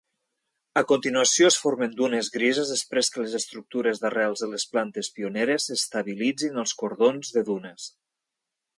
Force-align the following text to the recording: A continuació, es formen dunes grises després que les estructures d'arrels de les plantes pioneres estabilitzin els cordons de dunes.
A 0.79 0.81
continuació, 0.91 1.49
es 1.53 1.57
formen 1.65 1.93
dunes 1.99 2.29
grises 2.37 2.71
després 2.75 3.13
que 3.15 3.23
les 3.27 3.37
estructures 3.41 4.03
d'arrels 4.05 4.43
de 4.47 4.51
les 4.57 4.67
plantes 4.73 5.13
pioneres 5.19 5.71
estabilitzin 5.79 6.63
els 6.67 6.77
cordons 6.85 7.35
de 7.39 7.49
dunes. 7.53 7.91